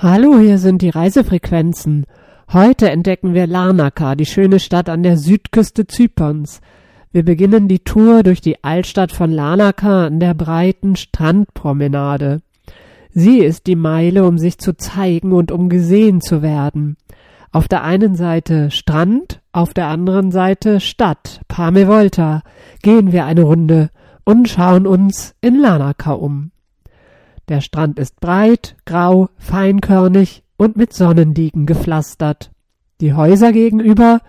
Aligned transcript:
Hallo, 0.00 0.38
hier 0.38 0.58
sind 0.58 0.82
die 0.82 0.90
Reisefrequenzen. 0.90 2.06
Heute 2.52 2.88
entdecken 2.88 3.34
wir 3.34 3.48
Larnaca, 3.48 4.14
die 4.14 4.26
schöne 4.26 4.60
Stadt 4.60 4.88
an 4.88 5.02
der 5.02 5.16
Südküste 5.16 5.88
Zyperns. 5.88 6.60
Wir 7.10 7.24
beginnen 7.24 7.66
die 7.66 7.80
Tour 7.80 8.22
durch 8.22 8.40
die 8.40 8.62
Altstadt 8.62 9.10
von 9.10 9.32
Larnaca 9.32 10.06
an 10.06 10.20
der 10.20 10.34
breiten 10.34 10.94
Strandpromenade. 10.94 12.42
Sie 13.10 13.40
ist 13.40 13.66
die 13.66 13.74
Meile, 13.74 14.24
um 14.24 14.38
sich 14.38 14.58
zu 14.58 14.76
zeigen 14.76 15.32
und 15.32 15.50
um 15.50 15.68
gesehen 15.68 16.20
zu 16.20 16.42
werden. 16.42 16.96
Auf 17.50 17.66
der 17.66 17.82
einen 17.82 18.14
Seite 18.14 18.70
Strand, 18.70 19.40
auf 19.50 19.74
der 19.74 19.88
anderen 19.88 20.30
Seite 20.30 20.78
Stadt, 20.78 21.40
Parme 21.48 21.88
Volta. 21.88 22.42
Gehen 22.82 23.10
wir 23.10 23.24
eine 23.24 23.42
Runde 23.42 23.90
und 24.22 24.48
schauen 24.48 24.86
uns 24.86 25.34
in 25.40 25.58
Larnaca 25.58 26.12
um. 26.12 26.52
Der 27.48 27.62
Strand 27.62 27.98
ist 27.98 28.20
breit, 28.20 28.76
grau, 28.84 29.30
feinkörnig 29.38 30.42
und 30.58 30.76
mit 30.76 30.92
Sonnendiegen 30.92 31.64
gepflastert. 31.64 32.50
Die 33.00 33.14
Häuser 33.14 33.52
gegenüber 33.52 34.20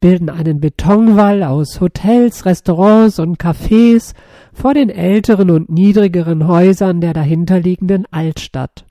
bilden 0.00 0.28
einen 0.28 0.60
Betonwall 0.60 1.44
aus 1.44 1.80
Hotels, 1.80 2.44
Restaurants 2.44 3.20
und 3.20 3.38
Cafés 3.38 4.14
vor 4.52 4.74
den 4.74 4.90
älteren 4.90 5.50
und 5.50 5.70
niedrigeren 5.70 6.48
Häusern 6.48 7.00
der 7.00 7.12
dahinterliegenden 7.12 8.04
Altstadt. 8.10 8.84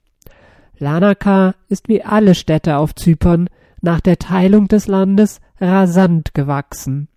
Larnaca 0.78 1.56
ist 1.68 1.90
wie 1.90 2.04
alle 2.04 2.34
Städte 2.34 2.78
auf 2.78 2.96
Zypern 2.96 3.50
nach 3.82 4.00
der 4.00 4.20
Teilung 4.20 4.68
des 4.68 4.88
Landes 4.88 5.42
rasant 5.60 6.34
gewachsen. 6.34 7.10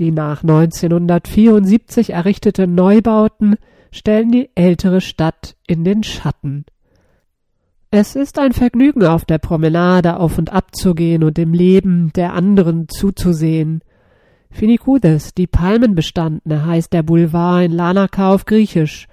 Die 0.00 0.10
nach 0.10 0.42
1974 0.42 2.10
errichteten 2.10 2.74
Neubauten 2.74 3.56
stellen 3.94 4.32
die 4.32 4.50
ältere 4.56 5.00
Stadt 5.00 5.54
in 5.68 5.84
den 5.84 6.02
Schatten. 6.02 6.64
Es 7.92 8.16
ist 8.16 8.40
ein 8.40 8.52
Vergnügen, 8.52 9.04
auf 9.04 9.24
der 9.24 9.38
Promenade 9.38 10.18
auf 10.18 10.36
und 10.36 10.52
ab 10.52 10.74
zu 10.74 10.96
gehen 10.96 11.22
und 11.22 11.36
dem 11.36 11.52
Leben 11.52 12.12
der 12.14 12.32
anderen 12.32 12.88
zuzusehen. 12.88 13.82
Finikudes, 14.50 15.32
die 15.32 15.46
Palmenbestandene, 15.46 16.66
heißt 16.66 16.92
der 16.92 17.04
Boulevard 17.04 17.66
in 17.66 17.72
Lanaka 17.72 18.34
auf 18.34 18.46
Griechisch. 18.46 19.06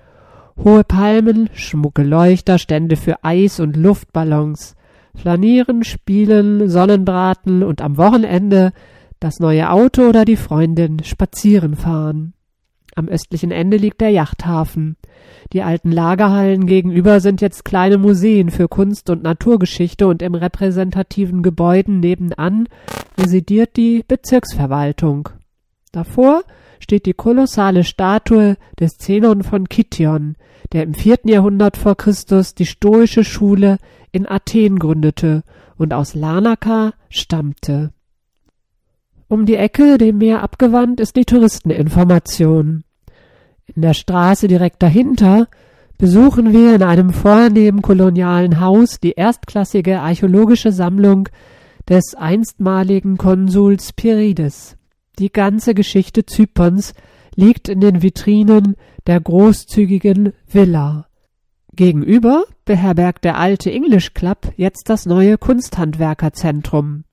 Hohe 0.58 0.84
Palmen, 0.84 1.52
schmucke 1.54 2.02
Leuchter, 2.02 2.58
Stände 2.58 2.96
für 2.96 3.24
Eis- 3.24 3.60
und 3.60 3.78
Luftballons. 3.78 4.76
Flanieren, 5.14 5.84
spielen, 5.84 6.70
Sonnenbraten 6.70 7.62
und 7.62 7.84
am 7.84 7.98
Wochenende 7.98 8.74
das 9.20 9.40
neue 9.40 9.70
Auto 9.70 10.10
oder 10.10 10.26
die 10.26 10.38
Freundin 10.38 11.04
spazieren 11.04 11.76
fahren. 11.76 12.34
Am 12.96 13.08
östlichen 13.08 13.52
Ende 13.52 13.78
liegt 13.78 14.02
der 14.02 14.10
Yachthafen. 14.10 14.98
Die 15.54 15.64
alten 15.64 15.92
Lagerhallen 15.92 16.66
gegenüber 16.66 17.20
sind 17.20 17.42
jetzt 17.42 17.66
kleine 17.66 17.98
Museen 17.98 18.50
für 18.50 18.68
Kunst 18.68 19.10
und 19.10 19.24
Naturgeschichte 19.24 20.08
und 20.08 20.22
im 20.22 20.36
repräsentativen 20.36 21.44
Gebäuden 21.44 22.00
nebenan 22.00 22.68
residiert 23.18 23.78
die 23.78 24.04
Bezirksverwaltung. 24.08 25.30
Davor 25.92 26.44
steht 26.80 27.06
die 27.06 27.14
kolossale 27.14 27.84
Statue 27.84 28.58
des 28.80 28.98
Zenon 28.98 29.44
von 29.44 29.70
Kition, 29.70 30.36
der 30.72 30.84
im 30.84 30.94
vierten 30.94 31.30
Jahrhundert 31.30 31.78
vor 31.78 31.96
Christus 31.96 32.56
die 32.56 32.66
stoische 32.66 33.24
Schule 33.24 33.78
in 34.12 34.28
Athen 34.28 34.80
gründete 34.80 35.44
und 35.78 35.94
aus 35.94 36.16
Larnaca 36.16 36.94
stammte. 37.10 37.92
Um 39.32 39.46
die 39.46 39.56
Ecke, 39.56 39.98
dem 39.98 40.18
Meer 40.18 40.44
abgewandt, 40.44 41.00
ist 41.00 41.16
die 41.16 41.24
Touristeninformation. 41.24 42.84
In 43.66 43.82
der 43.82 43.94
Straße 43.94 44.50
direkt 44.50 44.84
dahinter 44.84 45.48
besuchen 45.98 46.52
wir 46.52 46.76
in 46.76 46.84
einem 46.84 47.12
vornehmen 47.12 47.82
kolonialen 47.82 48.60
Haus 48.60 49.00
die 49.00 49.14
erstklassige 49.14 50.02
archäologische 50.02 50.74
Sammlung 50.74 51.30
des 51.88 52.14
einstmaligen 52.14 53.16
Konsuls 53.16 53.94
Pirides. 53.94 54.76
Die 55.18 55.32
ganze 55.32 55.76
Geschichte 55.76 56.26
Zyperns 56.26 56.94
liegt 57.34 57.70
in 57.70 57.80
den 57.80 58.02
Vitrinen 58.02 58.76
der 59.08 59.22
großzügigen 59.22 60.34
Villa. 60.46 61.08
Gegenüber 61.74 62.44
beherbergt 62.66 63.24
der 63.24 63.38
alte 63.38 63.72
English 63.72 64.14
Club 64.14 64.52
jetzt 64.58 64.90
das 64.90 65.06
neue 65.06 65.38
Kunsthandwerkerzentrum. 65.38 67.06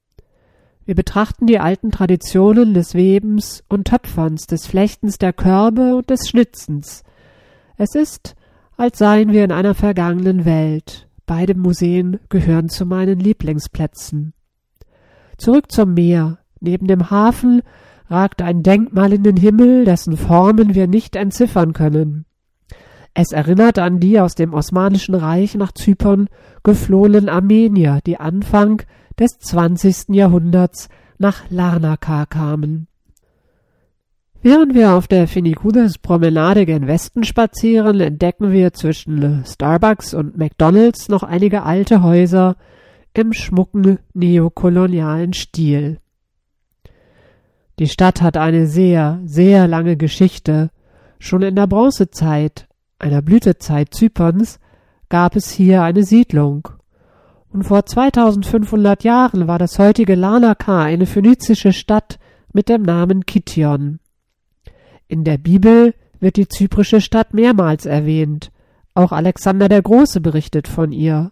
Wir 0.89 0.95
betrachten 0.95 1.47
die 1.47 1.59
alten 1.59 1.91
Traditionen 1.91 2.73
des 2.73 2.95
Webens 2.95 3.63
und 3.69 3.89
Töpferns, 3.89 4.47
des 4.47 4.67
Flechtens 4.67 5.19
der 5.19 5.35
Körbe 5.35 5.95
und 5.95 6.09
des 6.09 6.27
Schnitzens. 6.27 7.03
Es 7.77 7.95
ist, 7.95 8.35
als 8.79 8.97
seien 8.97 9.31
wir 9.31 9.45
in 9.45 9.53
einer 9.53 9.75
vergangenen 9.75 10.47
Welt. 10.47 11.07
Beide 11.27 11.55
Museen 11.55 12.21
gehören 12.31 12.71
zu 12.71 12.87
meinen 12.87 13.21
Lieblingsplätzen. 13.21 14.33
Zurück 15.37 15.71
zum 15.71 15.93
Meer. 15.93 16.39
Neben 16.59 16.87
dem 16.87 17.11
Hafen 17.11 17.61
ragt 18.07 18.41
ein 18.41 18.63
Denkmal 18.63 19.13
in 19.13 19.25
den 19.25 19.37
Himmel, 19.37 19.85
dessen 19.85 20.17
Formen 20.17 20.75
wir 20.75 20.87
nicht 20.87 21.17
entziffern 21.17 21.75
können. 21.75 22.25
Es 23.13 23.33
erinnert 23.33 23.79
an 23.79 24.01
die 24.01 24.19
aus 24.19 24.37
dem 24.37 24.55
Osmanischen 24.55 25.17
Reich 25.17 25.55
nach 25.55 25.73
Zypern 25.73 26.29
geflohenen 26.63 27.29
Armenier, 27.29 28.01
die 28.07 28.19
Anfang 28.19 28.81
des 29.19 29.39
20. 29.39 30.15
Jahrhunderts 30.15 30.89
nach 31.19 31.51
Larnaca 31.51 32.27
kamen. 32.27 32.87
Während 34.41 34.75
wir 34.75 34.93
auf 34.93 35.09
der 35.09 35.27
Finikudes 35.27 35.99
Promenade 35.99 36.65
gen 36.65 36.87
Westen 36.87 37.25
spazieren, 37.25 38.01
entdecken 38.01 38.53
wir 38.53 38.73
zwischen 38.73 39.45
Starbucks 39.45 40.15
und 40.15 40.39
McDonalds 40.39 41.09
noch 41.09 41.25
einige 41.25 41.65
alte 41.65 42.03
Häuser 42.03 42.57
im 43.15 43.33
schmucken 43.33 43.99
neokolonialen 44.15 45.33
Stil. 45.33 45.99
Die 47.81 47.89
Stadt 47.89 48.23
hat 48.23 48.37
eine 48.37 48.69
sehr, 48.69 49.21
sehr 49.25 49.67
lange 49.67 49.97
Geschichte. 49.97 50.71
Schon 51.19 51.43
in 51.43 51.57
der 51.57 51.67
Bronzezeit, 51.67 52.69
einer 53.01 53.23
Blütezeit 53.23 53.93
Zyperns, 53.93 54.61
gab 55.09 55.35
es 55.35 55.51
hier 55.51 55.83
eine 55.83 56.05
Siedlung 56.05 56.69
und 57.51 57.65
vor 57.65 57.87
2500 57.87 59.05
Jahren 59.05 59.47
war 59.47 59.59
das 59.59 59.79
heutige 59.79 60.15
Larnaca 60.15 60.83
eine 60.83 61.07
phönizische 61.07 61.73
Stadt 61.73 62.19
mit 62.53 62.69
dem 62.69 62.83
Namen 62.83 63.25
Kition. 63.27 64.01
In 65.07 65.25
der 65.25 65.39
Bibel 65.39 65.95
wird 66.21 66.37
die 66.37 66.49
zyprische 66.49 67.01
Stadt 67.01 67.33
mehrmals 67.33 67.87
erwähnt. 67.87 68.51
Auch 68.95 69.13
Alexander 69.13 69.69
der 69.69 69.83
Große 69.83 70.21
berichtet 70.21 70.69
von 70.69 70.93
ihr. 70.93 71.31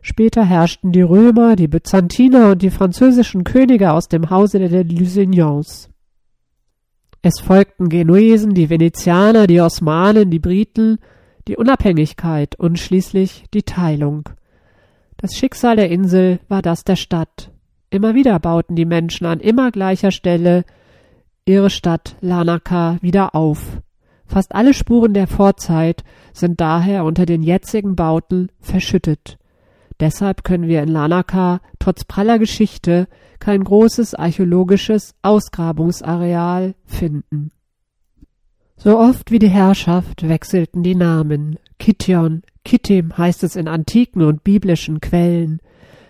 Später 0.00 0.44
herrschten 0.44 0.90
die 0.90 1.02
Römer, 1.02 1.54
die 1.54 1.68
Byzantiner 1.68 2.50
und 2.50 2.62
die 2.62 2.70
französischen 2.70 3.44
Könige 3.44 3.92
aus 3.92 4.08
dem 4.08 4.30
Hause 4.30 4.58
der 4.58 4.82
Lusignans. 4.82 5.88
Es 7.20 7.38
folgten 7.38 7.88
Genuesen, 7.88 8.52
die 8.54 8.68
Venezianer, 8.68 9.46
die 9.46 9.60
Osmanen, 9.60 10.30
die 10.30 10.40
Briten, 10.40 10.98
die 11.46 11.56
Unabhängigkeit 11.56 12.56
und 12.56 12.80
schließlich 12.80 13.44
die 13.54 13.62
Teilung. 13.62 14.28
Das 15.22 15.36
Schicksal 15.36 15.76
der 15.76 15.88
Insel 15.88 16.40
war 16.48 16.62
das 16.62 16.82
der 16.82 16.96
Stadt. 16.96 17.52
Immer 17.90 18.16
wieder 18.16 18.40
bauten 18.40 18.74
die 18.74 18.84
Menschen 18.84 19.24
an 19.24 19.38
immer 19.38 19.70
gleicher 19.70 20.10
Stelle 20.10 20.64
ihre 21.44 21.70
Stadt 21.70 22.16
Lanaka 22.20 22.98
wieder 23.02 23.36
auf. 23.36 23.80
Fast 24.26 24.52
alle 24.52 24.74
Spuren 24.74 25.14
der 25.14 25.28
Vorzeit 25.28 26.02
sind 26.32 26.60
daher 26.60 27.04
unter 27.04 27.24
den 27.24 27.44
jetzigen 27.44 27.94
Bauten 27.94 28.50
verschüttet. 28.58 29.38
Deshalb 30.00 30.42
können 30.42 30.66
wir 30.66 30.82
in 30.82 30.88
Lanaka 30.88 31.60
trotz 31.78 32.02
praller 32.02 32.40
Geschichte 32.40 33.06
kein 33.38 33.62
großes 33.62 34.16
archäologisches 34.16 35.14
Ausgrabungsareal 35.22 36.74
finden. 36.84 37.52
So 38.76 38.98
oft 38.98 39.30
wie 39.30 39.38
die 39.38 39.50
Herrschaft 39.50 40.28
wechselten 40.28 40.82
die 40.82 40.96
Namen. 40.96 41.60
Kition, 41.78 42.42
Kittim 42.64 43.16
heißt 43.16 43.44
es 43.44 43.56
in 43.56 43.68
antiken 43.68 44.22
und 44.22 44.44
biblischen 44.44 45.00
Quellen. 45.00 45.60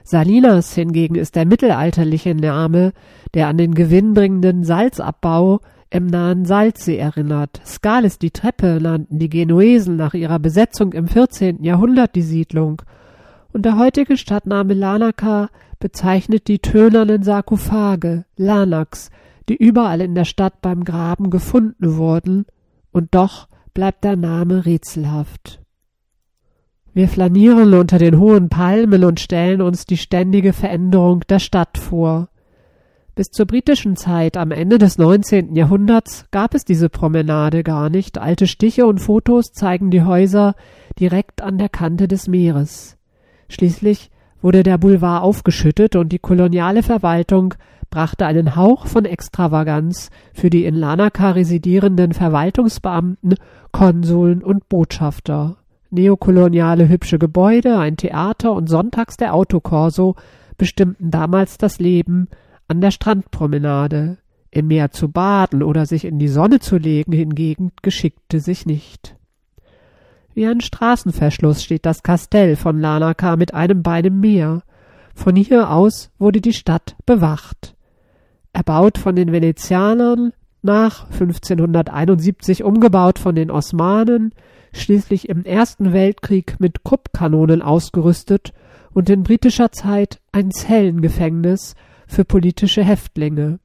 Salinas 0.05 0.75
hingegen 0.75 1.15
ist 1.15 1.37
der 1.37 1.47
mittelalterliche 1.47 2.35
Name, 2.35 2.93
der 3.35 3.49
an 3.49 3.57
den 3.57 3.75
gewinnbringenden 3.75 4.65
Salzabbau 4.65 5.61
im 5.91 6.07
nahen 6.07 6.45
Salzsee 6.45 6.97
erinnert. 6.97 7.61
Skalis 7.65 8.19
die 8.19 8.31
Treppe 8.31 8.79
nannten 8.81 9.19
die 9.19 9.29
Genuesen 9.29 9.97
nach 9.97 10.15
ihrer 10.15 10.39
Besetzung 10.39 10.93
im 10.93 11.07
14. 11.07 11.63
Jahrhundert 11.63 12.15
die 12.15 12.23
Siedlung. 12.23 12.83
Und 13.53 13.65
der 13.67 13.79
heutige 13.79 14.17
Stadtname 14.17 14.75
Lanaka 14.75 15.51
bezeichnet 15.79 16.49
die 16.49 16.61
tönernen 16.61 17.23
Sarkophage, 17.23 18.25
Lanax, 18.37 19.11
die 19.49 19.57
überall 19.57 20.01
in 20.01 20.15
der 20.15 20.25
Stadt 20.25 20.63
beim 20.63 20.85
Graben 20.85 21.29
gefunden 21.29 21.97
wurden, 21.97 22.47
und 22.93 23.15
doch 23.15 23.49
bleibt 23.75 24.05
der 24.05 24.17
Name 24.17 24.65
rätselhaft. 24.65 25.62
Wir 26.95 27.09
flanieren 27.09 27.73
unter 27.73 27.99
den 27.99 28.19
hohen 28.19 28.51
Palmen 28.51 29.05
und 29.05 29.19
stellen 29.19 29.63
uns 29.63 29.87
die 29.87 29.97
ständige 29.97 30.53
Veränderung 30.53 31.21
der 31.27 31.39
Stadt 31.39 31.79
vor. 31.79 32.29
Bis 33.15 33.31
zur 33.31 33.47
britischen 33.47 33.97
Zeit 33.97 34.37
am 34.37 34.51
Ende 34.51 34.77
des 34.77 34.99
19. 34.99 35.55
Jahrhunderts 35.55 36.27
gab 36.31 36.55
es 36.55 36.67
diese 36.67 36.91
Promenade 36.91 37.63
gar 37.63 37.89
nicht. 37.89 38.19
Alte 38.19 38.47
Stiche 38.47 38.87
und 38.87 39.01
Fotos 39.01 39.53
zeigen 39.53 39.91
die 39.91 40.03
Häuser 40.03 40.55
direkt 40.99 41.41
an 41.41 41.57
der 41.57 41.71
Kante 41.71 42.09
des 42.09 42.29
Meeres. 42.29 42.99
Schließlich 43.49 44.11
wurde 44.43 44.63
der 44.63 44.77
Boulevard 44.77 45.23
aufgeschüttet 45.23 45.97
und 45.97 46.11
die 46.11 46.19
koloniale 46.19 46.83
Verwaltung 46.83 47.55
brachte 47.89 48.27
einen 48.27 48.55
Hauch 48.57 48.87
von 48.87 49.07
Extravaganz 49.07 50.11
für 50.35 50.51
die 50.51 50.67
in 50.67 50.75
Lanaka 50.75 51.31
residierenden 51.31 52.13
Verwaltungsbeamten, 52.13 53.37
Konsuln 53.71 54.43
und 54.43 54.69
Botschafter. 54.69 55.62
Neokoloniale 55.93 56.89
hübsche 56.89 57.19
Gebäude, 57.19 57.79
ein 57.79 57.99
Theater 57.99 58.53
und 58.53 58.67
sonntags 58.67 59.19
der 59.19 59.35
Autokorso 59.35 60.17
bestimmten 60.57 61.11
damals 61.11 61.59
das 61.59 61.79
Leben 61.79 62.29
an 62.67 62.81
der 62.81 62.91
Strandpromenade. 62.91 64.17
Im 64.51 64.69
Meer 64.69 64.91
zu 64.91 65.11
baden 65.11 65.63
oder 65.63 65.85
sich 65.85 66.07
in 66.07 66.19
die 66.19 66.29
Sonne 66.29 66.61
zu 66.61 66.79
legen 66.79 67.13
hingegen 67.13 67.73
geschickte 67.83 68.41
sich 68.41 68.65
nicht. 68.65 69.17
Wie 70.35 70.47
ein 70.47 70.63
Straßenverschluss 70.63 71.63
steht 71.63 71.85
das 71.85 72.03
Kastell 72.03 72.57
von 72.57 72.81
Lanaka 72.81 73.37
mit 73.37 73.53
einem 73.53 73.83
Bein 73.83 74.07
im 74.07 74.21
Meer. 74.21 74.63
Von 75.15 75.37
hier 75.37 75.71
aus 75.71 76.11
wurde 76.19 76.41
die 76.41 76.55
Stadt 76.55 76.97
bewacht. 77.05 77.77
Erbaut 78.55 78.97
von 78.97 79.15
den 79.15 79.31
Venezianern, 79.31 80.33
nach 80.63 81.05
1571 81.11 82.65
umgebaut 82.65 83.19
von 83.19 83.35
den 83.35 83.51
Osmanen, 83.51 84.33
schließlich 84.73 85.29
im 85.29 85.45
Ersten 85.45 85.93
Weltkrieg 85.93 86.57
mit 86.59 86.85
Kruppkanonen 86.85 87.63
ausgerüstet 87.63 88.53
und 88.93 89.11
in 89.11 89.23
britischer 89.23 89.73
Zeit 89.73 90.21
ein 90.33 90.51
Zellengefängnis 90.51 91.75
für 92.07 92.25
politische 92.25 92.83
Häftlinge. 92.83 93.59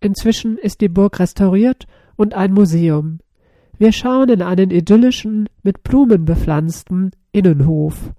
Inzwischen 0.00 0.56
ist 0.56 0.80
die 0.80 0.88
Burg 0.88 1.18
restauriert 1.20 1.86
und 2.16 2.34
ein 2.34 2.52
Museum. 2.52 3.20
Wir 3.78 3.92
schauen 3.92 4.28
in 4.28 4.42
einen 4.42 4.70
idyllischen, 4.70 5.48
mit 5.62 5.82
Blumen 5.82 6.24
bepflanzten 6.24 7.12
Innenhof. 7.32 8.12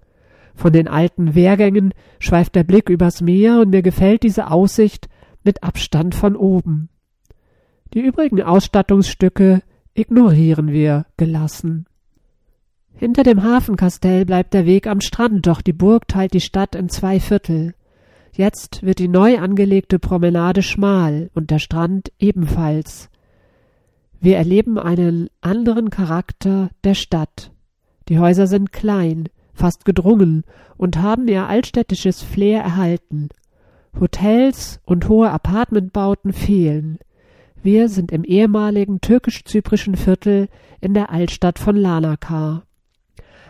Von 0.56 0.73
den 0.73 0.88
alten 0.88 1.33
Wehrgängen 1.35 1.94
schweift 2.19 2.56
der 2.56 2.63
Blick 2.63 2.89
übers 2.89 3.21
Meer 3.21 3.59
und 3.59 3.69
mir 3.69 3.81
gefällt 3.81 4.23
diese 4.23 4.51
Aussicht 4.51 5.07
mit 5.44 5.63
Abstand 5.63 6.13
von 6.13 6.35
oben. 6.35 6.89
Die 7.93 7.99
übrigen 7.99 8.41
Ausstattungsstücke 8.41 9.61
ignorieren 9.93 10.71
wir 10.71 11.05
gelassen. 11.17 11.85
Hinter 12.93 13.23
dem 13.23 13.43
Hafenkastell 13.43 14.25
bleibt 14.25 14.53
der 14.53 14.65
Weg 14.65 14.88
am 14.88 15.01
Strand, 15.01 15.45
doch 15.47 15.61
die 15.61 15.73
Burg 15.73 16.07
teilt 16.07 16.33
die 16.33 16.39
Stadt 16.39 16.75
in 16.75 16.88
zwei 16.88 17.19
Viertel. 17.19 17.73
Jetzt 18.31 18.83
wird 18.83 18.99
die 18.99 19.09
neu 19.09 19.39
angelegte 19.39 19.99
Promenade 19.99 20.61
schmal 20.61 21.29
und 21.33 21.51
der 21.51 21.59
Strand 21.59 22.11
ebenfalls. 22.17 23.09
Wir 24.21 24.37
erleben 24.37 24.77
einen 24.77 25.29
anderen 25.41 25.89
Charakter 25.89 26.69
der 26.83 26.94
Stadt. 26.94 27.51
Die 28.07 28.19
Häuser 28.19 28.47
sind 28.47 28.71
klein, 28.71 29.29
fast 29.53 29.83
gedrungen 29.83 30.44
und 30.77 31.01
haben 31.01 31.27
ihr 31.27 31.47
altstädtisches 31.47 32.21
Flair 32.21 32.61
erhalten. 32.61 33.29
Hotels 33.99 34.79
und 34.85 35.09
hohe 35.09 35.29
Apartmentbauten 35.29 36.31
fehlen. 36.31 36.99
Wir 37.63 37.89
sind 37.89 38.11
im 38.11 38.23
ehemaligen 38.23 39.01
türkisch-zyprischen 39.01 39.95
Viertel 39.95 40.47
in 40.79 40.95
der 40.95 41.11
Altstadt 41.11 41.59
von 41.59 41.75
Lanaka. 41.75 42.63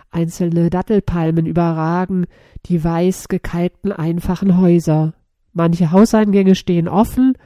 Einzelne 0.10 0.70
Dattelpalmen 0.70 1.46
überragen 1.46 2.26
die 2.66 2.84
weiß 2.84 3.30
gekalkten 3.30 3.94
einfachen 3.94 4.58
Häuser. 4.58 5.14
Manche 5.54 5.92
Hauseingänge 5.92 6.56
stehen 6.56 6.90
offen. 6.90 7.38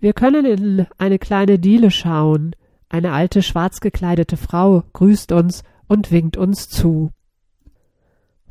Wir 0.00 0.12
können 0.12 0.44
in 0.44 0.86
eine 0.98 1.18
kleine 1.18 1.58
Diele 1.58 1.90
schauen. 1.90 2.54
Eine 2.88 3.12
alte 3.12 3.42
schwarz 3.42 3.80
gekleidete 3.80 4.36
Frau 4.36 4.84
grüßt 4.92 5.32
uns 5.32 5.64
und 5.88 6.12
winkt 6.12 6.36
uns 6.36 6.68
zu. 6.68 7.10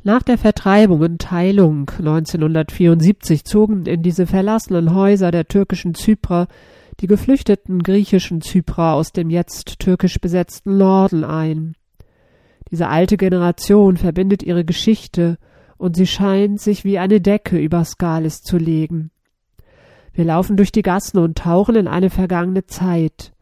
Nach 0.04 0.22
der 0.22 0.36
Vertreibung 0.36 1.00
und 1.00 1.22
Teilung 1.22 1.88
1974 1.88 3.44
zogen 3.44 3.86
in 3.86 4.02
diese 4.02 4.26
verlassenen 4.26 4.94
Häuser 4.94 5.30
der 5.30 5.48
türkischen 5.48 5.94
Zyprer 5.94 6.48
die 7.02 7.08
geflüchteten 7.08 7.82
griechischen 7.82 8.40
Zyprer 8.40 8.94
aus 8.94 9.10
dem 9.10 9.28
jetzt 9.28 9.80
türkisch 9.80 10.20
besetzten 10.20 10.78
Norden 10.78 11.24
ein. 11.24 11.74
Diese 12.70 12.88
alte 12.88 13.16
Generation 13.16 13.96
verbindet 13.96 14.44
ihre 14.44 14.64
Geschichte 14.64 15.36
und 15.78 15.96
sie 15.96 16.06
scheint 16.06 16.60
sich 16.60 16.84
wie 16.84 16.98
eine 16.98 17.20
Decke 17.20 17.58
über 17.58 17.84
Skalis 17.84 18.42
zu 18.42 18.56
legen. 18.56 19.10
Wir 20.14 20.24
laufen 20.24 20.56
durch 20.56 20.70
die 20.70 20.82
Gassen 20.82 21.18
und 21.18 21.38
tauchen 21.38 21.74
in 21.74 21.88
eine 21.88 22.08
vergangene 22.08 22.66
Zeit. 22.66 23.32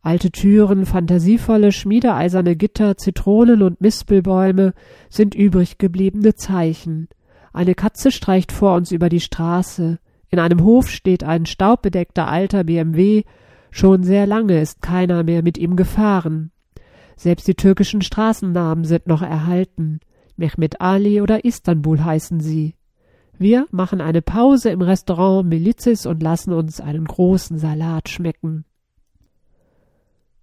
Alte 0.00 0.30
Türen, 0.30 0.86
fantasievolle, 0.86 1.72
schmiedeeiserne 1.72 2.56
Gitter, 2.56 2.96
Zitronen 2.96 3.62
und 3.62 3.82
Mispelbäume 3.82 4.72
sind 5.10 5.34
übrig 5.34 5.76
gebliebene 5.76 6.36
Zeichen. 6.36 7.08
Eine 7.52 7.74
Katze 7.74 8.10
streicht 8.10 8.50
vor 8.50 8.76
uns 8.76 8.92
über 8.92 9.10
die 9.10 9.20
Straße. 9.20 9.98
In 10.30 10.38
einem 10.38 10.62
Hof 10.62 10.88
steht 10.88 11.24
ein 11.24 11.46
staubbedeckter 11.46 12.28
alter 12.28 12.64
BMW. 12.64 13.24
Schon 13.70 14.02
sehr 14.02 14.26
lange 14.26 14.60
ist 14.60 14.82
keiner 14.82 15.22
mehr 15.24 15.42
mit 15.42 15.58
ihm 15.58 15.76
gefahren. 15.76 16.52
Selbst 17.16 17.48
die 17.48 17.54
türkischen 17.54 18.00
Straßennamen 18.00 18.84
sind 18.84 19.06
noch 19.06 19.22
erhalten. 19.22 20.00
Mehmet 20.36 20.80
Ali 20.80 21.20
oder 21.20 21.44
Istanbul 21.44 22.02
heißen 22.02 22.40
sie. 22.40 22.74
Wir 23.38 23.66
machen 23.70 24.00
eine 24.00 24.22
Pause 24.22 24.70
im 24.70 24.82
Restaurant 24.82 25.48
Milizis 25.48 26.06
und 26.06 26.22
lassen 26.22 26.52
uns 26.52 26.80
einen 26.80 27.06
großen 27.06 27.58
Salat 27.58 28.08
schmecken. 28.08 28.64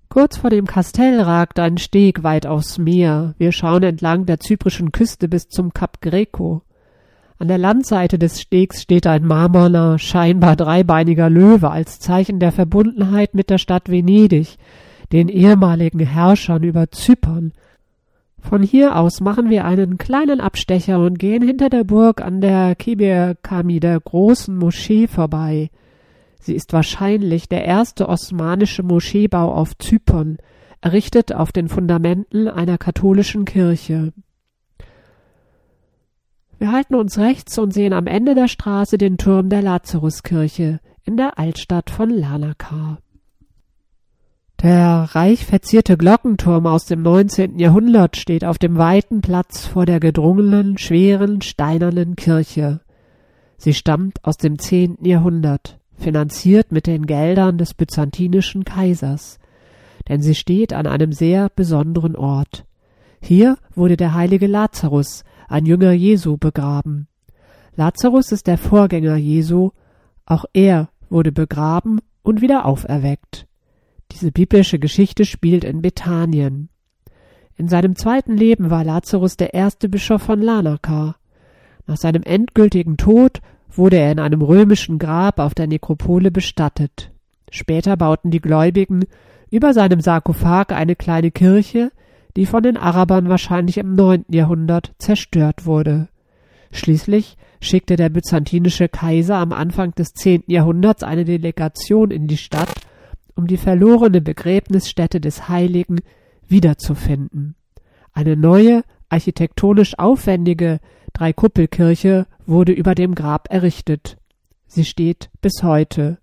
Kurz 0.10 0.38
vor 0.38 0.50
dem 0.50 0.66
Kastell 0.66 1.22
ragt 1.22 1.60
ein 1.60 1.78
Steg 1.78 2.24
weit 2.24 2.48
aufs 2.48 2.78
Meer. 2.78 3.36
Wir 3.38 3.52
schauen 3.52 3.84
entlang 3.84 4.26
der 4.26 4.40
zyprischen 4.40 4.92
Küste 4.92 5.28
bis 5.28 5.48
zum 5.48 5.74
Kap 5.74 6.02
Greco. 6.02 6.64
An 7.40 7.48
der 7.48 7.60
Landseite 7.60 8.18
des 8.18 8.42
Stegs 8.42 8.82
steht 8.82 9.06
ein 9.06 9.24
marmorner, 9.24 10.00
scheinbar 10.00 10.56
dreibeiniger 10.56 11.30
Löwe 11.30 11.70
als 11.70 12.00
Zeichen 12.00 12.40
der 12.40 12.52
Verbundenheit 12.52 13.36
mit 13.36 13.52
der 13.52 13.60
Stadt 13.60 13.90
Venedig, 13.90 14.58
den 15.12 15.30
ehemaligen 15.30 16.00
Herrschern 16.00 16.64
über 16.64 16.90
Zypern. 16.90 17.54
Von 18.40 18.64
hier 18.64 18.96
aus 18.96 19.22
machen 19.22 19.52
wir 19.52 19.66
einen 19.66 20.00
kleinen 20.00 20.42
Abstecher 20.42 21.00
und 21.00 21.20
gehen 21.20 21.44
hinter 21.44 21.70
der 21.70 21.84
Burg 21.84 22.22
an 22.22 22.42
der 22.42 22.76
Kebir-Kami, 22.76 23.80
der 23.80 24.00
großen 24.00 24.58
Moschee, 24.58 25.08
vorbei. 25.08 25.70
Sie 26.40 26.56
ist 26.56 26.74
wahrscheinlich 26.74 27.50
der 27.50 27.66
erste 27.66 28.10
osmanische 28.10 28.82
Moscheebau 28.82 29.54
auf 29.54 29.78
Zypern, 29.78 30.38
errichtet 30.82 31.34
auf 31.34 31.52
den 31.52 31.68
Fundamenten 31.68 32.48
einer 32.48 32.80
katholischen 32.80 33.46
Kirche. 33.46 34.14
Wir 36.60 36.72
halten 36.72 36.96
uns 36.96 37.20
rechts 37.20 37.58
und 37.60 37.72
sehen 37.74 37.94
am 37.94 38.08
Ende 38.08 38.34
der 38.34 38.48
Straße 38.48 38.98
den 38.98 39.18
Turm 39.18 39.50
der 39.50 39.62
Lazaruskirche 39.62 40.80
in 41.04 41.16
der 41.16 41.38
Altstadt 41.38 41.92
von 41.92 42.10
Lanaka. 42.10 42.98
Der 44.64 45.10
reich 45.12 45.46
verzierte 45.46 45.98
Glockenturm 45.98 46.66
aus 46.66 46.86
dem 46.86 47.04
19. 47.04 47.60
Jahrhundert 47.60 48.18
steht 48.18 48.44
auf 48.44 48.58
dem 48.58 48.76
weiten 48.76 49.22
Platz 49.22 49.68
vor 49.68 49.86
der 49.86 50.00
gedrungenen, 50.00 50.80
schweren, 50.80 51.42
steinernen 51.42 52.16
Kirche. 52.16 52.82
Sie 53.58 53.76
stammt 53.76 54.26
aus 54.26 54.38
dem 54.38 54.58
10. 54.58 54.98
Jahrhundert, 55.04 55.78
finanziert 55.96 56.72
mit 56.72 56.88
den 56.88 57.06
Geldern 57.06 57.60
des 57.60 57.76
byzantinischen 57.76 58.66
Kaisers, 58.66 59.38
denn 60.10 60.24
sie 60.24 60.34
steht 60.34 60.74
an 60.74 60.88
einem 60.88 61.12
sehr 61.12 61.50
besonderen 61.56 62.16
Ort. 62.16 62.66
Hier 63.22 63.58
wurde 63.76 63.96
der 63.96 64.16
heilige 64.16 64.48
Lazarus, 64.48 65.24
ein 65.48 65.66
Jünger 65.66 65.92
Jesu, 65.92 66.38
begraben. 66.38 67.08
Lazarus 67.76 68.32
ist 68.32 68.48
der 68.48 68.58
Vorgänger 68.58 69.16
Jesu, 69.16 69.72
auch 70.26 70.46
er 70.54 70.90
wurde 71.10 71.32
begraben 71.32 72.00
und 72.24 72.42
wieder 72.42 72.66
auferweckt. 72.66 73.48
Diese 74.12 74.32
biblische 74.32 74.80
Geschichte 74.80 75.26
spielt 75.26 75.64
in 75.64 75.82
Bethanien. 75.82 76.70
In 77.56 77.68
seinem 77.68 77.96
zweiten 77.96 78.36
Leben 78.38 78.70
war 78.70 78.84
Lazarus 78.84 79.38
der 79.38 79.54
erste 79.54 79.90
Bischof 79.90 80.22
von 80.22 80.42
Lanaka. 80.42 81.16
Nach 81.86 81.98
seinem 81.98 82.24
endgültigen 82.24 82.98
Tod 82.98 83.42
wurde 83.70 83.98
er 83.98 84.12
in 84.12 84.20
einem 84.20 84.42
römischen 84.42 85.00
Grab 85.00 85.40
auf 85.40 85.56
der 85.56 85.68
Nekropole 85.68 86.32
bestattet. 86.32 87.12
Später 87.50 87.96
bauten 87.98 88.32
die 88.32 88.42
Gläubigen 88.42 89.06
über 89.50 89.74
seinem 89.74 90.02
Sarkophag 90.02 90.72
eine 90.72 90.96
kleine 90.96 91.32
Kirche, 91.32 91.92
die 92.38 92.46
von 92.46 92.62
den 92.62 92.78
Arabern 92.78 93.30
wahrscheinlich 93.30 93.80
im 93.80 93.96
neunten 93.96 94.32
Jahrhundert 94.32 94.94
zerstört 95.00 95.66
wurde. 95.66 96.08
Schließlich 96.72 97.36
schickte 97.60 97.96
der 97.96 98.10
byzantinische 98.10 98.88
Kaiser 98.90 99.38
am 99.38 99.52
Anfang 99.52 99.96
des 99.96 100.14
zehnten 100.14 100.52
Jahrhunderts 100.52 101.02
eine 101.02 101.26
Delegation 101.26 102.12
in 102.12 102.28
die 102.28 102.38
Stadt, 102.38 102.72
um 103.36 103.48
die 103.48 103.58
verlorene 103.58 104.22
Begräbnisstätte 104.22 105.20
des 105.20 105.50
Heiligen 105.50 106.02
wiederzufinden. 106.48 107.56
Eine 108.14 108.38
neue, 108.38 108.84
architektonisch 109.10 109.98
aufwendige 109.98 110.80
Dreikuppelkirche 111.14 112.28
wurde 112.46 112.72
über 112.72 112.94
dem 112.94 113.16
Grab 113.16 113.48
errichtet. 113.50 114.18
Sie 114.68 114.86
steht 114.86 115.32
bis 115.42 115.64
heute, 115.64 116.20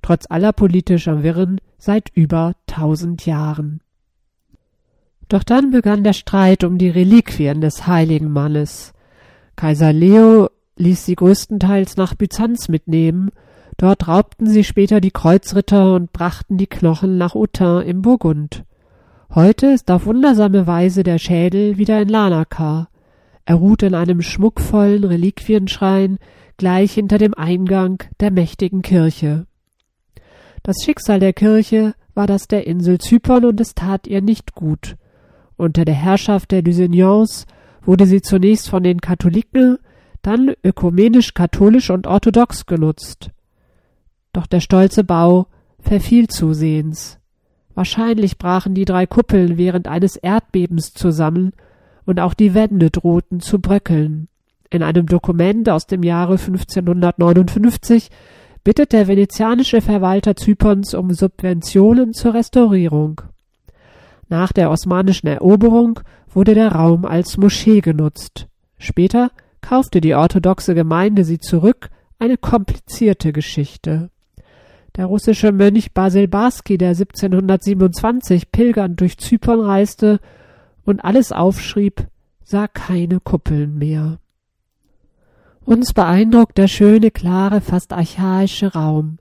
trotz 0.00 0.26
aller 0.30 0.52
politischer 0.52 1.24
Wirren, 1.24 1.60
seit 1.76 2.10
über 2.14 2.52
tausend 2.68 3.26
Jahren. 3.26 3.80
Doch 5.28 5.42
dann 5.42 5.70
begann 5.72 6.04
der 6.04 6.12
Streit 6.12 6.62
um 6.62 6.78
die 6.78 6.90
Reliquien 6.90 7.60
des 7.60 7.86
heiligen 7.86 8.30
Mannes. 8.30 8.92
Kaiser 9.56 9.92
Leo 9.92 10.50
ließ 10.76 11.04
sie 11.04 11.16
größtenteils 11.16 11.96
nach 11.96 12.14
Byzanz 12.14 12.68
mitnehmen, 12.68 13.30
dort 13.76 14.06
raubten 14.06 14.46
sie 14.46 14.62
später 14.62 15.00
die 15.00 15.10
Kreuzritter 15.10 15.94
und 15.94 16.12
brachten 16.12 16.58
die 16.58 16.66
Knochen 16.66 17.18
nach 17.18 17.34
Autun 17.34 17.82
im 17.82 18.02
Burgund. 18.02 18.64
Heute 19.34 19.66
ist 19.68 19.90
auf 19.90 20.06
wundersame 20.06 20.66
Weise 20.66 21.02
der 21.02 21.18
Schädel 21.18 21.76
wieder 21.76 22.00
in 22.00 22.08
Lanaka. 22.08 22.88
Er 23.44 23.56
ruht 23.56 23.82
in 23.82 23.94
einem 23.94 24.22
schmuckvollen 24.22 25.04
Reliquienschrein 25.04 26.18
gleich 26.56 26.92
hinter 26.92 27.18
dem 27.18 27.34
Eingang 27.34 28.02
der 28.20 28.30
mächtigen 28.30 28.82
Kirche. 28.82 29.46
Das 30.62 30.76
Schicksal 30.84 31.20
der 31.20 31.32
Kirche 31.32 31.94
war 32.14 32.26
das 32.26 32.48
der 32.48 32.66
Insel 32.66 32.98
Zypern 32.98 33.44
und 33.44 33.60
es 33.60 33.74
tat 33.74 34.06
ihr 34.06 34.22
nicht 34.22 34.54
gut. 34.54 34.96
Unter 35.56 35.84
der 35.84 35.94
Herrschaft 35.94 36.50
der 36.50 36.62
Lusignans 36.62 37.46
wurde 37.82 38.06
sie 38.06 38.20
zunächst 38.20 38.68
von 38.68 38.82
den 38.82 39.00
Katholiken, 39.00 39.78
dann 40.22 40.52
ökumenisch 40.64 41.34
katholisch 41.34 41.90
und 41.90 42.06
orthodox 42.06 42.66
genutzt. 42.66 43.30
Doch 44.32 44.46
der 44.46 44.60
stolze 44.60 45.04
Bau 45.04 45.46
verfiel 45.78 46.28
zusehends. 46.28 47.18
Wahrscheinlich 47.74 48.38
brachen 48.38 48.74
die 48.74 48.84
drei 48.84 49.06
Kuppeln 49.06 49.56
während 49.56 49.86
eines 49.86 50.16
Erdbebens 50.16 50.92
zusammen 50.94 51.52
und 52.04 52.20
auch 52.20 52.34
die 52.34 52.54
Wände 52.54 52.90
drohten 52.90 53.40
zu 53.40 53.60
bröckeln. 53.60 54.28
In 54.70 54.82
einem 54.82 55.06
Dokument 55.06 55.68
aus 55.68 55.86
dem 55.86 56.02
Jahre 56.02 56.38
1559 56.38 58.10
bittet 58.64 58.92
der 58.92 59.06
venezianische 59.06 59.80
Verwalter 59.80 60.34
Zyperns 60.34 60.94
um 60.94 61.12
Subventionen 61.12 62.12
zur 62.14 62.34
Restaurierung. 62.34 63.22
Nach 64.28 64.52
der 64.52 64.70
osmanischen 64.70 65.28
Eroberung 65.28 66.00
wurde 66.28 66.54
der 66.54 66.72
Raum 66.72 67.04
als 67.04 67.36
Moschee 67.36 67.80
genutzt. 67.80 68.48
Später 68.78 69.30
kaufte 69.60 70.00
die 70.00 70.14
orthodoxe 70.14 70.74
Gemeinde 70.74 71.24
sie 71.24 71.38
zurück, 71.38 71.90
eine 72.18 72.36
komplizierte 72.36 73.32
Geschichte. 73.32 74.10
Der 74.96 75.06
russische 75.06 75.52
Mönch 75.52 75.92
Basil 75.92 76.26
Barski, 76.26 76.78
der 76.78 76.90
1727 76.90 78.50
pilgernd 78.50 79.00
durch 79.00 79.18
Zypern 79.18 79.60
reiste 79.60 80.20
und 80.84 81.04
alles 81.04 81.32
aufschrieb, 81.32 82.06
sah 82.42 82.66
keine 82.68 83.20
Kuppeln 83.20 83.76
mehr. 83.76 84.18
Uns 85.64 85.92
beeindruckt 85.92 86.58
der 86.58 86.68
schöne, 86.68 87.10
klare, 87.10 87.60
fast 87.60 87.92
archaische 87.92 88.72
Raum. 88.72 89.18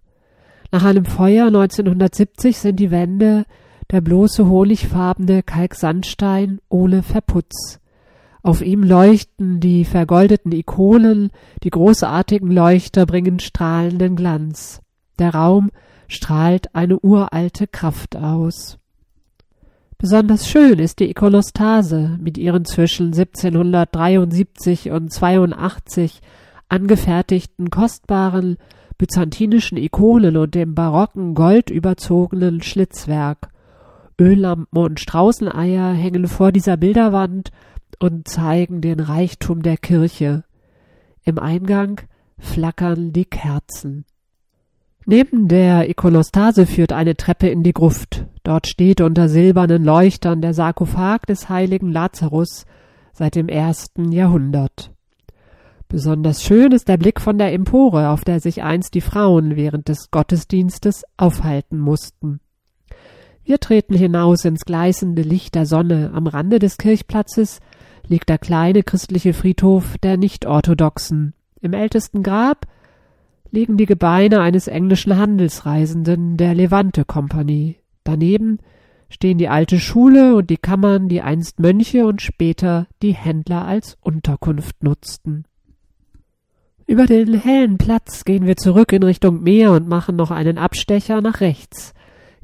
Nach 0.72 0.84
einem 0.86 1.06
Feuer 1.06 1.48
1970 1.48 2.58
sind 2.58 2.80
die 2.80 2.92
Wände 2.92 3.46
der 3.92 4.02
bloße 4.02 4.48
honigfarbene 4.48 5.44
Kalksandstein 5.44 6.60
ohne 6.70 7.04
Verputz. 7.04 7.80
Auf 8.42 8.62
ihm 8.62 8.84
leuchten 8.84 9.60
die 9.60 9.86
vergoldeten 9.86 10.52
Ikonen, 10.52 11.32
die 11.64 11.72
großartigen 11.72 12.52
Leuchter 12.52 13.06
bringen 13.06 13.40
strahlenden 13.40 14.16
Glanz. 14.16 14.82
Der 15.18 15.34
Raum 15.34 15.72
strahlt 16.08 16.76
eine 16.76 17.00
uralte 17.00 17.68
Kraft 17.68 18.16
aus. 18.16 18.78
Besonders 19.98 20.48
schön 20.48 20.78
ist 20.78 21.00
die 21.00 21.10
Ikonostase 21.10 22.20
mit 22.22 22.38
ihren 22.38 22.66
zwischen 22.66 23.08
1773 23.08 24.92
und 24.92 25.12
82 25.12 26.22
angefertigten 26.68 27.70
kostbaren 27.70 28.58
byzantinischen 28.98 29.78
Ikonen 29.78 30.38
und 30.38 30.54
dem 30.54 30.76
barocken 30.76 31.34
goldüberzogenen 31.34 32.62
Schlitzwerk. 32.62 33.50
Öllampen 34.20 34.84
und 34.84 35.00
Straußeneier 35.00 35.92
hängen 35.92 36.28
vor 36.28 36.52
dieser 36.52 36.78
Bilderwand 36.78 37.52
und 38.00 38.28
zeigen 38.28 38.82
den 38.82 39.00
Reichtum 39.00 39.62
der 39.62 39.78
Kirche. 39.78 40.44
Im 41.24 41.40
Eingang 41.40 42.02
flackern 42.38 43.14
die 43.14 43.26
Kerzen. 43.26 44.06
Neben 45.06 45.48
der 45.48 45.90
Ikonostase 45.90 46.66
führt 46.66 46.92
eine 46.92 47.16
Treppe 47.16 47.48
in 47.48 47.62
die 47.62 47.74
Gruft. 47.74 48.26
Dort 48.44 48.68
steht 48.68 49.02
unter 49.02 49.30
silbernen 49.30 49.84
Leuchtern 49.84 50.42
der 50.42 50.54
Sarkophag 50.54 51.28
des 51.28 51.50
heiligen 51.50 51.92
Lazarus 51.92 52.66
seit 53.14 53.36
dem 53.36 53.48
ersten 53.48 54.12
Jahrhundert. 54.12 54.92
Besonders 55.88 56.44
schön 56.44 56.72
ist 56.72 56.88
der 56.88 56.98
Blick 56.98 57.22
von 57.22 57.38
der 57.38 57.54
Empore, 57.54 58.10
auf 58.10 58.24
der 58.24 58.40
sich 58.40 58.64
einst 58.64 58.96
die 58.96 59.02
Frauen 59.02 59.56
während 59.56 59.88
des 59.88 60.10
Gottesdienstes 60.10 61.04
aufhalten 61.18 61.78
mussten. 61.78 62.40
Wir 63.46 63.60
treten 63.60 63.94
hinaus 63.94 64.44
ins 64.44 64.66
gleißende 64.66 65.22
Licht 65.22 65.54
der 65.54 65.68
Sonne. 65.68 66.10
Am 66.16 66.26
Rande 66.26 66.58
des 66.58 66.80
Kirchplatzes 66.80 67.60
liegt 68.08 68.28
der 68.28 68.40
kleine 68.40 68.82
christliche 68.82 69.34
Friedhof 69.34 70.00
der 70.00 70.18
Nicht-Orthodoxen. 70.18 71.36
Im 71.62 71.74
ältesten 71.74 72.24
Grab 72.24 72.66
liegen 73.52 73.78
die 73.78 73.86
Gebeine 73.86 74.42
eines 74.42 74.68
englischen 74.68 75.16
Handelsreisenden 75.16 76.38
der 76.38 76.56
Levante 76.56 77.06
Kompanie. 77.06 77.78
Daneben 78.04 78.58
stehen 79.10 79.38
die 79.38 79.48
alte 79.48 79.80
Schule 79.80 80.36
und 80.36 80.50
die 80.50 80.58
Kammern, 80.58 81.08
die 81.08 81.22
einst 81.22 81.60
Mönche 81.60 82.08
und 82.08 82.24
später 82.24 82.88
die 83.04 83.14
Händler 83.14 83.66
als 83.66 83.96
Unterkunft 84.02 84.84
nutzten. 84.84 85.46
Über 86.88 87.06
den 87.06 87.40
hellen 87.40 87.78
Platz 87.78 88.26
gehen 88.26 88.46
wir 88.48 88.58
zurück 88.58 88.92
in 88.92 89.04
Richtung 89.04 89.44
Meer 89.44 89.72
und 89.72 89.88
machen 89.88 90.16
noch 90.16 90.32
einen 90.32 90.58
Abstecher 90.58 91.22
nach 91.22 91.42
rechts. 91.42 91.95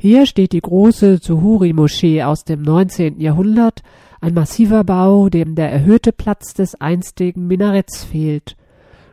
Hier 0.03 0.25
steht 0.25 0.53
die 0.53 0.62
große 0.62 1.22
Zuhuri-Moschee 1.22 2.24
aus 2.24 2.43
dem 2.43 2.63
19. 2.63 3.20
Jahrhundert, 3.20 3.84
ein 4.20 4.34
massiver 4.34 4.84
Bau, 4.84 5.29
dem 5.29 5.53
der 5.53 5.72
erhöhte 5.72 6.12
Platz 6.12 6.55
des 6.55 6.74
einstigen 6.81 7.46
Minaretts 7.46 8.03
fehlt. 8.03 8.58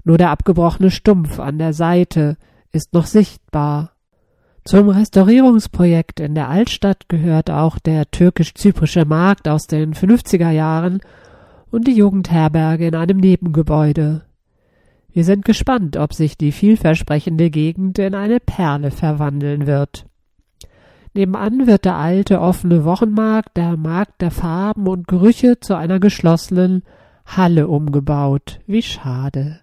Nur 0.05 0.17
der 0.17 0.31
abgebrochene 0.31 0.91
Stumpf 0.91 1.41
an 1.41 1.59
der 1.59 1.75
Seite 1.75 2.39
ist 2.73 2.95
noch 2.95 3.05
sichtbar. 3.05 3.93
Zum 4.65 4.89
Restaurierungsprojekt 4.89 6.21
in 6.21 6.35
der 6.35 6.49
Altstadt 6.49 7.11
gehört 7.11 7.51
auch 7.51 7.79
der 7.79 8.11
türkisch-zyprische 8.11 9.05
Markt 9.05 9.47
aus 9.47 9.67
den 9.67 9.93
50er 9.93 10.53
Jahren 10.53 11.01
und 11.71 11.87
die 11.87 11.97
Jugendherberge 11.97 12.87
in 12.87 12.95
einem 12.95 13.19
Nebengebäude. 13.19 14.23
Wir 15.13 15.25
sind 15.25 15.45
gespannt, 15.45 15.99
ob 15.99 16.15
sich 16.15 16.39
die 16.39 16.51
vielversprechende 16.51 17.51
Gegend 17.51 17.99
in 17.99 18.15
eine 18.15 18.41
Perle 18.41 18.91
verwandeln 18.91 19.67
wird. 19.67 20.08
Nebenan 21.15 21.67
wird 21.67 21.85
der 21.85 21.97
alte 21.97 22.41
offene 22.41 22.85
Wochenmarkt, 22.85 23.57
der 23.57 23.77
Markt 23.77 24.21
der 24.21 24.31
Farben 24.31 24.87
und 24.87 25.09
Gerüche 25.09 25.61
zu 25.61 25.75
einer 25.75 26.01
geschlossenen 26.01 26.83
Halle 27.25 27.69
umgebaut. 27.69 28.61
Wie 28.67 28.83
schade. 28.83 29.61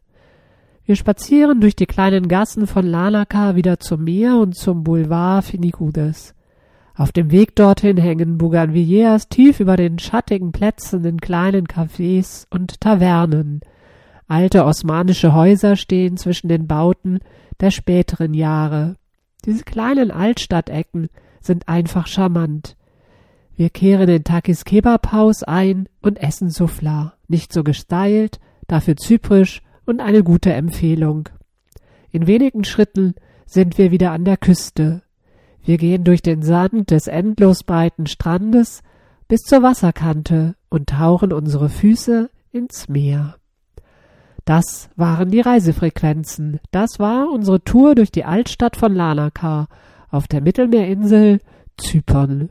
Wir 0.85 0.95
spazieren 0.95 1.61
durch 1.61 1.75
die 1.75 1.87
kleinen 1.87 2.27
Gassen 2.27 2.67
von 2.67 2.85
Lanaka 2.85 3.55
wieder 3.55 3.79
zum 3.79 4.03
Meer 4.03 4.37
und 4.37 4.55
zum 4.55 4.83
Boulevard 4.83 5.43
Finikudes. 5.43 6.35
Auf 6.95 7.11
dem 7.11 7.31
Weg 7.31 7.55
dorthin 7.55 7.97
hängen 7.97 8.37
Bougainvilleas 8.37 9.27
tief 9.27 9.59
über 9.59 9.75
den 9.75 9.99
schattigen 9.99 10.51
Plätzen 10.51 11.03
in 11.03 11.19
kleinen 11.19 11.67
Cafés 11.67 12.45
und 12.51 12.79
Tavernen. 12.79 13.61
Alte 14.27 14.63
osmanische 14.63 15.33
Häuser 15.33 15.75
stehen 15.75 16.17
zwischen 16.17 16.47
den 16.47 16.67
Bauten 16.67 17.19
der 17.59 17.71
späteren 17.71 18.33
Jahre. 18.33 18.95
Diese 19.43 19.63
kleinen 19.63 20.11
Altstadtecken 20.11 21.09
sind 21.45 21.67
einfach 21.67 22.07
charmant. 22.07 22.75
Wir 23.55 23.69
kehren 23.69 24.09
in 24.09 24.23
Takis 24.23 24.65
Kebab 24.65 25.11
Haus 25.13 25.43
ein 25.43 25.87
und 26.01 26.21
essen 26.21 26.49
Souffla. 26.49 27.13
Nicht 27.27 27.53
so 27.53 27.63
gestylt, 27.63 28.39
dafür 28.67 28.97
zyprisch 28.97 29.61
und 29.85 30.01
eine 30.01 30.23
gute 30.23 30.51
Empfehlung. 30.53 31.29
In 32.11 32.27
wenigen 32.27 32.63
Schritten 32.63 33.15
sind 33.45 33.77
wir 33.77 33.91
wieder 33.91 34.11
an 34.11 34.25
der 34.25 34.37
Küste. 34.37 35.03
Wir 35.63 35.77
gehen 35.77 36.03
durch 36.03 36.21
den 36.21 36.41
Sand 36.41 36.91
des 36.91 37.07
endlos 37.07 37.63
breiten 37.63 38.07
Strandes 38.07 38.83
bis 39.27 39.41
zur 39.41 39.63
Wasserkante 39.63 40.55
und 40.69 40.89
tauchen 40.89 41.33
unsere 41.33 41.69
Füße 41.69 42.29
ins 42.51 42.89
Meer. 42.89 43.35
Das 44.43 44.89
waren 44.95 45.31
die 45.31 45.41
Reisefrequenzen. 45.41 46.59
Das 46.71 46.99
war 46.99 47.31
unsere 47.31 47.63
Tour 47.63 47.95
durch 47.95 48.11
die 48.11 48.25
Altstadt 48.25 48.75
von 48.75 48.93
Lanaka 48.93 49.67
auf 50.15 50.27
der 50.27 50.41
Mittelmeerinsel 50.41 51.39
Zypern. 51.77 52.49